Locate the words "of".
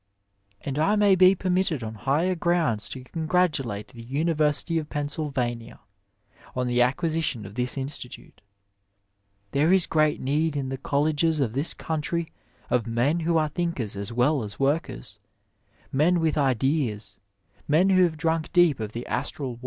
4.79-4.89, 7.45-7.53, 11.39-11.53, 12.71-12.87, 18.79-18.93